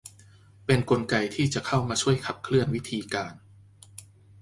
[0.65, 3.33] เป็นกลไกที่จะเข้ามาช่วยขับเคลื่อนวิธีการ